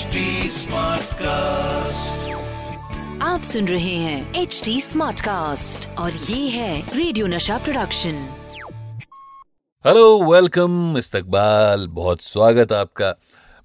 Smartcast 1.14 2.28
आप 3.22 3.42
सुन 3.42 3.68
रहे 3.68 3.94
हैं 3.94 4.34
एच 4.34 4.62
डी 4.64 4.80
स्मार्ट 4.80 5.20
कास्ट 5.20 5.88
और 5.98 6.12
ये 6.12 6.48
है 6.48 6.96
radio 6.96 7.26
Nasha 7.26 7.58
production 7.58 8.14
hello 9.86 10.32
welcome 10.32 10.98
इस्तकबाल 10.98 11.86
बहुत 11.88 12.20
स्वागत 12.20 12.72
आपका। 12.72 13.14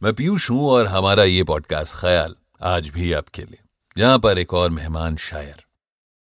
मैं 0.03 0.13
पीयूष 0.13 0.49
हूँ 0.51 0.69
और 0.69 0.87
हमारा 0.87 1.23
ये 1.23 1.43
पॉडकास्ट 1.43 1.95
ख्याल 1.95 2.35
आज 2.61 2.89
भी 2.89 3.13
आपके 3.13 3.41
लिए। 3.41 3.59
यहाँ 3.97 4.19
पर 4.19 4.39
एक 4.39 4.53
और 4.53 4.69
मेहमान 4.69 5.15
शायर। 5.15 5.63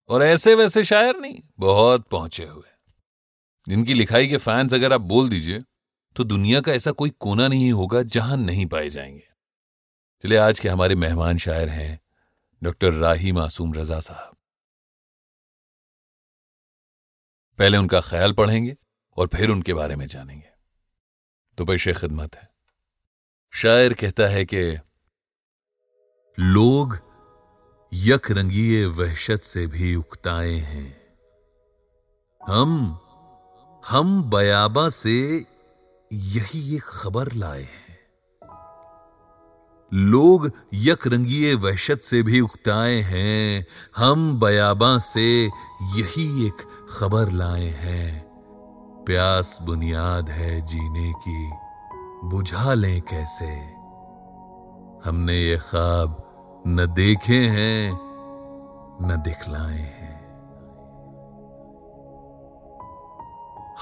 और 0.09 0.23
ऐसे 0.23 0.55
वैसे 0.55 0.83
शायर 0.83 1.17
नहीं 1.17 1.39
बहुत 1.59 2.07
पहुँचे 2.11 2.45
हुए 2.45 2.71
जिनकी 3.69 3.95
लिखाई 3.95 4.27
के 4.27 4.37
फैंस 4.37 4.75
अगर 4.75 4.93
आप 4.93 5.01
बोल 5.01 5.29
दीजिए 5.29 5.63
तो 6.17 6.25
दुनिया 6.25 6.61
का 6.61 6.73
ऐसा 6.73 6.91
कोई 6.91 7.13
कोना 7.21 7.49
नहीं 7.49 7.73
होगा 7.73 8.03
जहाँ 8.03 8.37
नहीं 8.37 8.67
पाए 8.67 8.91
जाएँगे। 8.91 9.33
चलिए 10.23 10.39
आज 10.39 10.61
के 10.61 10.69
हमारे 10.69 10.95
मेहमान 10.95 11.39
शायर 11.39 11.69
हैं, 11.69 12.01
डॉक्टर 12.63 12.93
राही 12.93 13.33
मासूम 13.33 13.75
रजा 13.75 14.01
साहब। 14.01 14.37
पहले 17.59 17.79
उनका 17.79 18.01
ख्याल 18.01 18.33
पढ़ेंगे 18.33 18.77
और 19.17 19.27
फिर 19.27 19.51
उनके 19.51 19.75
बारे 19.75 19.97
में 19.97 20.07
जानेंगे। 20.07 20.49
तो 21.59 21.65
पेश 21.65 21.89
खिदमत 21.89 22.37
है। 22.37 22.55
शायर 23.53 23.95
कहता 23.95 24.23
है 24.23 24.45
कि, 24.45 24.79
लोग 26.39 26.99
यक 27.93 28.31
रंगीय 28.31 28.87
वहशत 28.87 29.41
से 29.41 29.67
भी 29.67 29.95
उकताए 29.95 30.53
हैं। 30.53 31.19
हम 32.49 33.01
हम 33.87 34.31
बयाबा 34.31 34.89
से 34.89 35.47
यही 36.13 36.77
एक 36.77 36.83
खबर 36.83 37.33
लाए 37.33 37.63
हैं। 37.63 37.82
लोग 39.95 40.51
यक 40.75 41.07
रंगीय 41.07 41.55
वहशत 41.55 42.01
से 42.03 42.23
भी 42.23 42.41
उकताए 42.41 42.95
हैं। 42.95 43.67
हम 43.97 44.41
बयाबा 44.41 44.99
से 44.99 45.45
यही 45.83 46.47
एक 46.47 46.57
खबर 46.99 47.31
लाए 47.31 47.67
हैं। 47.67 48.23
प्यास 49.05 49.59
बुनियाद 49.63 50.29
है 50.29 50.67
जीने 50.67 51.13
की, 51.13 51.51
बुझा 52.25 52.75
लें 52.75 53.03
कैसे? 53.03 53.73
हमने 55.11 55.39
ये 55.39 55.57
ख्वाब 55.57 56.29
न 56.67 56.87
देखे 56.87 57.39
हैं, 57.39 57.93
न 59.03 59.23
दिखलाए 59.25 59.79
हैं। 59.79 60.32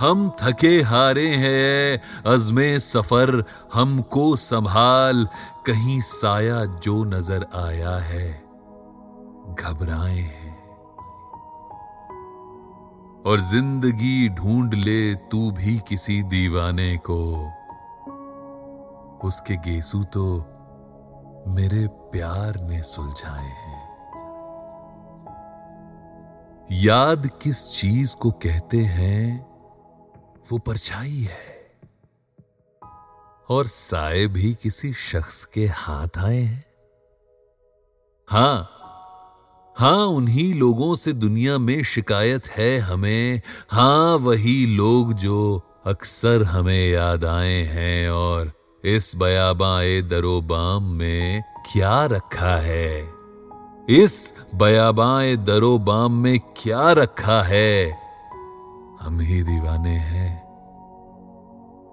हम 0.00 0.30
थके 0.40 0.82
हारे 0.82 1.28
हैं। 1.28 2.00
अजमे 2.34 2.80
सफ़र 2.80 3.44
हमको 3.74 4.36
संभाल। 4.36 5.28
कहीं 5.66 6.00
साया 6.00 6.64
जो 6.64 7.04
नज़र 7.04 7.46
आया 7.54 7.96
है, 7.96 8.30
घबराए 9.60 10.18
हैं। 10.18 10.50
और 13.26 13.40
ज़िंदगी 13.40 14.28
ढूंढ 14.28 14.74
ले 14.74 15.14
तू 15.14 15.50
भी 15.50 15.78
किसी 15.88 16.22
दीवाने 16.22 16.96
को। 16.96 17.20
उसके 19.28 19.56
गेसू 19.56 20.02
तो 20.04 20.24
मेरे 21.48 21.86
प्यार 21.86 22.60
ने 22.60 22.82
सुलझाए 22.82 23.46
हैं। 23.46 23.78
याद 26.72 27.30
किस 27.42 27.70
चीज़ 27.70 28.16
को 28.16 28.30
कहते 28.30 28.78
हैं? 28.78 29.49
वो 30.52 30.58
परछाई 30.58 31.28
है। 31.30 31.70
और 33.48 33.66
साए 33.66 34.26
भी 34.26 34.54
किसी 34.54 34.92
शख्स 34.92 35.44
के 35.44 35.66
हाथ 35.66 36.18
आए 36.18 36.40
हैं। 36.40 36.64
हाँ 38.28 38.76
हाँ, 39.76 40.06
उन्हीं 40.06 40.54
लोगों 40.54 40.96
से 40.96 41.12
दुनिया 41.12 41.58
में 41.58 41.82
शिकायत 41.82 42.46
है 42.48 42.78
हमें। 42.78 43.40
हाँ, 43.70 44.16
वही 44.16 44.66
लोग 44.66 45.12
जो 45.12 45.62
अक्सर 45.86 46.42
हमें 46.42 46.90
याद 46.90 47.24
आए 47.24 47.62
हैं 47.62 48.10
और 48.10 48.52
इस 48.84 49.12
बयाबाए 49.16 50.02
दरोबाम 50.02 50.82
में 50.82 51.42
क्या 51.72 52.06
रखा 52.06 52.56
है। 52.56 53.14
इस 53.90 54.34
बयाबाए 54.54 55.36
दरोबाम 55.36 56.12
में 56.12 56.38
क्या 56.38 56.92
रखा 56.92 57.42
है? 57.42 58.00
हम 59.00 59.20
ही 59.20 59.42
दीवाने 59.42 59.96
हैं। 59.96 60.50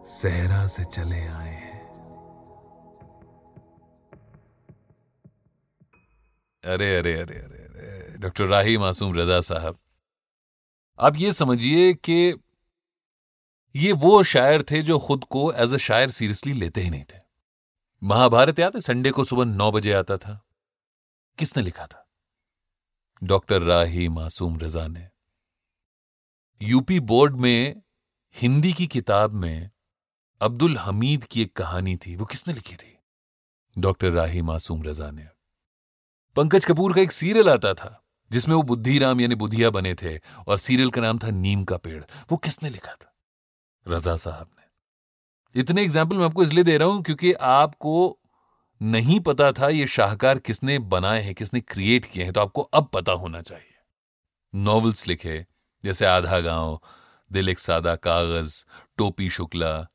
सहरा 0.08 0.68
से 0.68 0.86
चले 0.86 1.28
आए 1.28 1.54
हैं। 1.54 1.78
अरे 6.64 6.98
अरे 6.98 7.14
अरे 7.14 7.36
अरे 7.36 7.64
अरे, 7.64 8.18
डॉक्टर 8.18 8.46
राही 8.46 8.78
मासूम 8.78 9.16
रजा 9.16 9.42
साहब, 9.42 9.80
आप 11.00 11.16
ये 11.16 11.32
समझिए 11.32 11.94
कि 11.94 12.36
ये 13.76 13.92
वो 13.92 14.24
शायर 14.24 14.64
थे 14.64 14.82
जो 14.82 15.00
खुद 15.00 15.24
को 15.24 15.52
एज 15.54 15.74
अ 15.74 15.78
शायर 15.78 16.12
सीरियसली 16.12 16.54
लेते 16.54 16.82
ही 16.82 16.90
नहीं 16.90 17.04
थे। 17.04 17.20
महाभारत 18.04 18.60
याद 18.60 18.76
है? 18.76 18.82
संडे 18.82 19.12
को 19.12 19.24
सुबह 19.24 19.46
नौ 19.46 19.72
बजे 19.72 19.94
आता 19.94 20.18
था। 20.18 20.46
किसने 21.38 21.64
लिखा 21.64 21.86
था? 21.86 22.08
डॉक्टर 23.24 23.62
राही 23.62 24.10
मासूम 24.10 24.60
रजा 24.60 24.88
ने। 24.88 25.10
यूपी 26.62 27.00
बोर्ड 27.00 27.36
में, 27.36 27.82
हिंदी 28.36 28.74
की 28.74 28.88
किताब 28.88 29.34
में 29.34 29.70
अब्दुल 30.42 30.78
हमीद 30.78 31.24
की 31.24 31.42
एक 31.42 31.56
कहानी 31.56 31.96
थी। 31.98 32.16
वो 32.16 32.26
किसने 32.26 32.54
लिखी 32.54 32.76
थी? 32.76 32.98
डॉक्टर 33.76 34.12
राही 34.12 34.42
मासूम 34.42 34.84
रजा 34.84 35.10
ने। 35.12 35.28
पंकज 36.36 36.66
कपूर 36.66 36.94
का 36.94 37.02
एक 37.02 37.12
सीरियल 37.12 37.50
आता 37.50 37.74
था, 37.74 38.04
जिसमें 38.32 38.56
वो 38.56 38.62
बुद्धिराम 38.64 39.22
यानी 39.22 39.36
बुधिया 39.36 39.70
बने 39.70 39.94
थे 39.96 40.18
और 40.48 40.58
सीरियल 40.58 40.90
का 40.90 41.02
नाम 41.02 41.20
था 41.20 41.30
नीम 41.30 41.64
का 41.64 41.78
पेड़। 41.78 42.04
वो 42.32 42.38
किसने 42.38 42.70
लिखा 42.70 42.94
था? 42.94 43.14
रजा 43.86 44.16
साहब 44.18 44.50
ने। 44.50 45.60
इतने 45.60 45.84
एग्ज़ाम्पल 45.84 46.18
मैं 46.18 46.26
आपको 46.26 46.44
इसलिए 46.44 46.64
दे 46.64 46.78
रहा 46.78 46.88
हूँ 46.88 47.04
क्योंकि 47.04 47.34
आपको 47.34 48.20
नहीं 48.82 49.20
पता 49.20 49.52
था 49.52 49.70
ये 49.70 49.86
शाहकार 49.88 50.40
किसने 50.40 50.80
बनाए 50.80 51.22
हैं, 51.22 51.34
किसने 51.36 51.62
क्रिएट 51.62 52.06
किए 52.06 52.24
हैं 52.24 52.34
तो 52.34 52.42
आपको 52.42 52.62
अब 52.62 52.90
पता 52.94 53.12
होना 53.14 53.42
चाहिए। 53.42 53.74
नॉवेल्स 54.54 55.08
लिखे 55.08 55.46
जैसे 55.88 56.06
आधा 56.06 56.40
गाँव, 56.40 56.82
दिल 57.32 57.50
एक 57.50 57.60
सादा 57.60 57.96
कागज़, 57.96 58.64
टोपी 58.98 59.30
शुक्ला। 59.30 59.88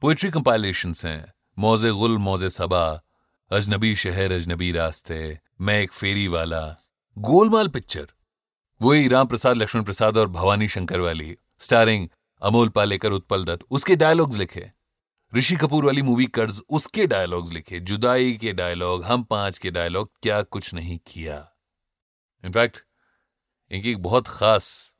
पोइट्री 0.00 0.30
कंपाइलेशन 0.30 0.94
हैं। 1.04 1.34
मौजे 1.58 1.90
गुल, 1.90 2.18
मौजे 2.18 2.50
सबा। 2.50 3.02
अजनबी 3.50 3.96
शहर, 3.96 4.32
अजनबी 4.32 4.72
रास्ते। 4.72 5.40
मैं 5.60 5.80
एक 5.80 5.92
फेरी 5.92 6.28
वाला। 6.28 6.76
गोलमाल 7.18 7.68
पिक्चर 7.68 8.08
वही 8.82 9.08
राम 9.08 9.26
प्रसाद, 9.26 9.56
लक्ष्मण 9.56 9.82
प्रसाद 9.82 10.16
और 10.16 10.28
भवानी 10.28 10.68
शंकर 10.68 11.00
वाली। 11.00 11.36
स्टारिंग 11.58 12.08
अमोल 12.42 12.68
पालेकर, 12.68 13.12
उत्पल 13.12 13.44
दत्त। 13.44 13.66
उसके 13.70 13.96
डायलॉग्स 13.96 14.36
लिखे। 14.36 14.72
ऋषि 15.34 15.56
कपूर 15.56 15.84
वाली 15.84 16.02
मूवी 16.02 16.26
कर्ज, 16.26 16.60
उसके 16.70 17.06
डायलॉग्स 17.06 17.52
लिखे। 17.52 17.80
जुदाई 17.80 18.32
के 18.32 18.52
डायलॉग 18.52 19.04
हम 19.04 19.22
पाँच 19.22 19.58
के 19.58 19.70
डायलॉग 19.70 20.12
क्या 20.22 20.42
कुछ 20.42 20.74
नहीं 20.74 20.98
किया। 21.06 21.52
इनफैक्ट 22.44 22.78
इनकी 23.70 23.90
एक 23.90 24.02
बहुत 24.02 24.28
खास 24.28 24.97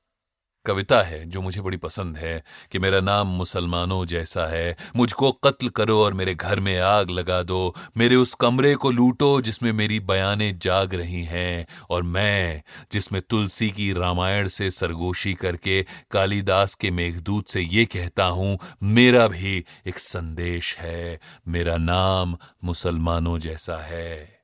कविता 0.68 1.02
है, 1.02 1.26
जो 1.26 1.42
मुझे 1.42 1.60
बड़ी 1.60 1.76
पसंद 1.76 2.16
है, 2.16 2.44
कि 2.72 2.78
मेरा 2.78 3.00
नाम 3.00 3.26
मुसलमानों 3.26 4.06
जैसा 4.06 4.46
है। 4.46 4.76
मुझको 4.96 5.32
कत्ल 5.32 5.68
करो 5.68 6.04
और 6.04 6.14
मेरे 6.14 6.34
घर 6.34 6.60
में 6.60 6.80
आग 6.80 7.10
लगा 7.10 7.42
दो। 7.42 7.74
मेरे 7.96 8.16
उस 8.16 8.34
कमरे 8.34 8.74
को 8.74 8.90
लूटो 8.90 9.40
जिसमें 9.40 9.72
मेरी 9.72 10.00
बयाने 10.00 10.52
जाग 10.52 10.94
रही 10.94 11.22
हैं। 11.22 11.66
और 11.90 12.02
मैं, 12.02 12.62
जिसमें 12.92 13.22
तुलसी 13.22 13.70
की 13.70 13.92
रामायण 13.92 14.48
से 14.48 14.70
सरगोशी 14.70 15.34
करके, 15.34 15.86
कालिदास 16.10 16.74
के 16.74 16.90
मेघदूत 16.90 17.48
से 17.48 17.60
ये 17.60 17.84
कहता 17.84 18.24
हूँ, 18.24 18.58
मेरा 18.82 19.28
भी 19.28 19.64
एक 19.86 19.98
संदेश 19.98 20.76
है। 20.78 21.20
मेरा 21.48 21.76
नाम 21.76 22.38
मुसलमानों 22.64 23.38
जैसा 23.38 23.76
है। 23.76 24.37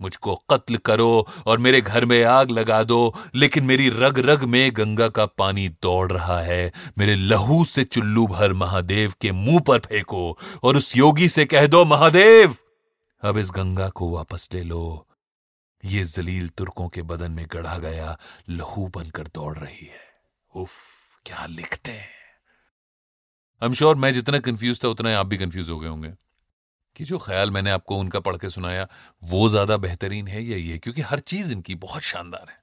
मुझको 0.00 0.34
कत्ल 0.50 0.76
करो 0.76 1.26
और 1.46 1.58
मेरे 1.58 1.80
घर 1.80 2.04
में 2.04 2.24
आग 2.24 2.50
लगा 2.50 2.82
दो, 2.82 3.14
लेकिन 3.34 3.64
मेरी 3.64 3.88
रग 3.88 4.18
रग 4.18 4.44
में 4.44 4.70
गंगा 4.74 5.08
का 5.08 5.26
पानी 5.26 5.68
दौड़ 5.68 6.12
रहा 6.12 6.40
है। 6.40 6.72
मेरे 6.98 7.14
लहू 7.14 7.64
से 7.64 7.84
चुल्लू 7.84 8.26
भर 8.26 8.52
महादेव 8.52 9.14
के 9.20 9.32
मुँह 9.32 9.60
पर 9.60 9.78
फेंको 9.78 10.38
और 10.62 10.76
उस 10.76 10.96
योगी 10.96 11.28
से 11.28 11.44
कह 11.44 11.66
दो, 11.66 11.84
महादेव, 11.84 12.56
अब 13.22 13.38
इस 13.38 13.50
गंगा 13.50 13.88
को 13.88 14.10
वापस 14.10 14.48
ले 14.54 14.62
लो। 14.62 15.04
ये 15.84 16.04
जलील 16.04 16.48
तुर्कों 16.48 16.88
के 16.88 17.02
बदन 17.02 17.32
में 17.32 17.46
गढ़ा 17.52 17.78
गया 17.78 18.18
लहू 18.48 18.88
बनकर 18.88 19.22
दौड़ 19.22 19.58
रही 19.58 19.86
है। 19.86 20.06
उफ, 20.56 20.70
क्या 21.26 21.46
लिखते 21.46 21.90
हैं? 21.90 22.16
आई 23.62 23.66
एम 23.66 23.72
श्योर 23.72 23.96
मैं 23.96 24.14
जितना 24.14 24.38
कंफ्यूज 24.38 24.84
था, 24.84 24.88
उतना 24.88 25.18
आप 25.18 25.26
भी 25.26 25.36
कंफ्यूज 25.36 25.70
हो 25.70 25.78
गए 25.78 25.88
होंगे। 25.88 26.27
कि 26.98 27.04
जो 27.04 27.18
ख्याल 27.18 27.50
मैंने 27.50 27.70
आपको 27.70 27.96
उनका 27.96 28.20
पढ़ 28.20 28.36
के 28.36 28.50
सुनाया, 28.50 28.86
वो 29.22 29.48
ज़्यादा 29.48 29.76
बेहतरीन 29.76 30.28
है 30.28 30.42
या 30.44 30.56
ये? 30.56 30.78
क्योंकि 30.78 31.00
हर 31.00 31.18
चीज़ 31.20 31.52
इनकी 31.52 31.74
बहुत 31.74 32.02
शानदार 32.02 32.46
है। 32.48 32.56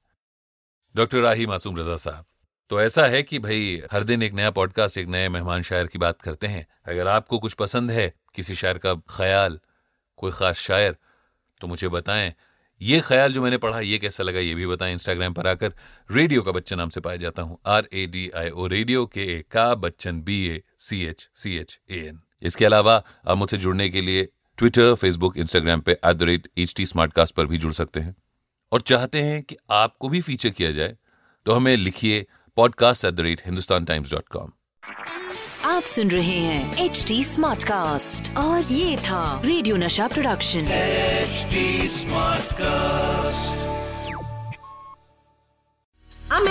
डॉक्टर 0.96 1.22
राही 1.22 1.46
मासूम 1.46 1.78
रजा 1.78 1.96
साहब 1.98 2.26
तो 2.72 2.82
ऐसा 2.82 3.06
है 3.06 3.22
कि 3.24 3.40
भाई, 3.40 3.82
हर 3.92 4.04
दिन 4.04 4.24
एक 4.24 4.34
नया 4.34 4.52
पॉडकास्ट, 4.52 4.98
एक 4.98 5.08
नए 5.08 5.30
मेहमान 5.30 5.62
शायर 5.62 5.88
की 5.88 6.00
बात 6.00 6.22
करते 6.22 6.48
हैं। 6.48 6.66
अगर 6.86 7.08
आपको 7.08 7.40
कुछ 7.40 7.54
पसंद 7.54 7.92
है, 7.92 8.14
किसी 8.36 8.56
शायर 8.56 8.78
का 8.78 8.94
ख्याल, 9.10 9.60
कोई 10.18 10.32
खास 10.32 10.58
शायर 10.58 10.96
तो 11.62 11.68
मुझे 11.68 11.90
बताएँ। 11.90 12.34
ये 12.82 13.00
ख्याल 13.00 13.34
जो 13.34 13.42
मैंने 13.42 13.58
पढ़ा, 13.58 13.80
ये 13.80 13.98
कैसा 13.98 14.24
लगा, 14.24 14.40
ये 14.40 14.56
भी 14.56 14.68
बताएँ 14.68 14.94
इंस्टाग्राम 14.94 15.34
पर 15.34 15.48
आकर। 15.48 15.74
रेडियो 16.10 16.42
का 16.42 16.52
बच्चन 16.52 16.78
नाम 16.78 16.90
से 16.90 17.02
पाया 17.02 17.18
जाता 17.18 17.42
हूँ 17.42 17.58
R 17.68 17.88
A 17.94 18.06
D 18.08 18.30
I 18.36 18.50
O 18.50 18.68
radio 18.68 19.06
के 19.06 19.24
ए, 19.24 19.44
का 19.52 19.74
Bachchan 19.76 20.22
B 20.22 20.46
A 20.48 20.62
C 20.80 21.06
H 21.06 21.30
C 21.36 21.58
H 21.58 21.80
A 21.90 22.00
N 22.00 22.20
इसके 22.42 22.66
अलावा 22.66 23.04
आप 23.28 23.38
मुझसे 23.38 23.58
जुड़ने 23.58 23.90
के 23.90 24.02
लिए 24.02 24.28
ट्विटर 24.58 24.96
फेसबुक 24.96 25.38
इंस्टाग्राम 25.38 25.82
पे 25.82 25.92
at 25.92 26.14
the 26.14 26.24
rate 26.24 26.48
H 26.58 26.74
T 26.78 26.86
पर 26.98 27.46
भी 27.46 27.58
जुड़ 27.58 27.74
सकते 27.74 28.00
हैं। 28.00 28.16
और 28.72 28.82
चाहते 28.82 29.22
हैं 29.22 29.44
कि 29.44 29.58
आपको 29.72 30.10
भी 30.10 30.22
फीचर 30.22 30.50
किया 30.50 30.72
जाए 30.72 30.98
तो 31.46 31.52
हमें 31.52 31.78
लिखिए 31.78 32.26
podcast 32.56 33.06
at 33.06 33.14
the 33.14 33.20
rate 33.20 33.42
Hindustan 33.46 33.86
Times 33.86 34.12
dot 34.12 34.28
com 34.28 34.52
आप 35.66 35.84
सुन 35.84 36.12
रहे 36.12 36.40
हैं 36.40 36.86
एच 36.86 37.06
टी 37.08 37.24
स्मार्ट 37.24 37.64
कास्ट 37.64 38.38
और 38.38 38.64
ये 38.64 38.98
था 38.98 39.42
radio 39.46 39.78
Nasha 39.78 40.08
production 40.08 40.66
HD 41.26 41.90
Smartcast. 41.96 43.75